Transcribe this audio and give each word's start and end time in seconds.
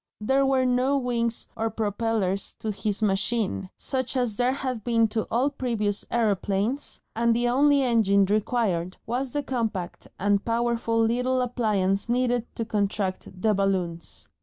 There 0.19 0.47
were 0.47 0.65
no 0.65 0.97
wings 0.97 1.45
or 1.55 1.69
propellers 1.69 2.55
to 2.57 2.71
his 2.71 3.03
machine, 3.03 3.69
such 3.77 4.17
as 4.17 4.35
there 4.35 4.51
had 4.51 4.83
been 4.83 5.07
to 5.09 5.27
all 5.29 5.51
previous 5.51 6.03
aeroplanes, 6.09 6.99
and 7.15 7.35
the 7.35 7.47
only 7.49 7.83
engine 7.83 8.25
required 8.25 8.97
was 9.05 9.31
the 9.33 9.43
compact 9.43 10.07
and 10.17 10.43
powerful 10.43 10.99
little 10.99 11.39
appliance 11.39 12.09
needed 12.09 12.47
to 12.55 12.65
contract 12.65 13.27
the 13.43 13.53
balloons. 13.53 14.27